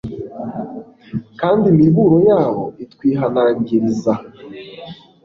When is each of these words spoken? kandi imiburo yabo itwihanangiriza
kandi 1.39 1.63
imiburo 1.73 2.17
yabo 2.29 2.63
itwihanangiriza 2.83 4.13